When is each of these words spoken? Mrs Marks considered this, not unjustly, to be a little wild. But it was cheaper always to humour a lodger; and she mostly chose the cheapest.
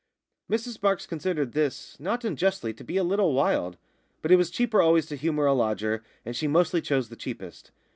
Mrs 0.49 0.81
Marks 0.81 1.05
considered 1.05 1.51
this, 1.51 1.95
not 1.99 2.25
unjustly, 2.25 2.73
to 2.73 2.83
be 2.83 2.97
a 2.97 3.03
little 3.03 3.33
wild. 3.33 3.77
But 4.23 4.31
it 4.31 4.35
was 4.35 4.49
cheaper 4.49 4.81
always 4.81 5.05
to 5.05 5.15
humour 5.15 5.45
a 5.45 5.53
lodger; 5.53 6.03
and 6.25 6.35
she 6.35 6.47
mostly 6.47 6.81
chose 6.81 7.09
the 7.09 7.15
cheapest. 7.15 7.69